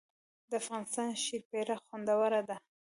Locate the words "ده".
2.47-2.55